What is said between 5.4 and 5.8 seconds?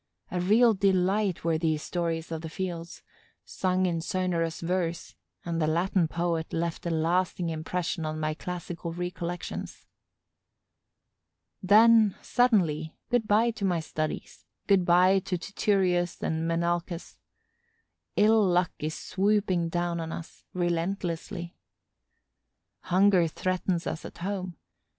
and the